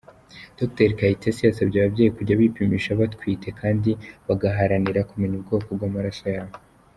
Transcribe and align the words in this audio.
Dr 0.59 0.89
Kayitesi 0.97 1.41
yasabye 1.45 1.77
ababyeyi 1.79 2.11
kujya 2.17 2.39
bipimisha 2.39 2.99
batwite 2.99 3.47
kandi 3.59 3.91
bagaharanira 4.27 5.07
kumenya 5.09 5.35
ubwoko 5.37 5.69
bw’amaraso 5.77 6.25
yabo. 6.37 6.55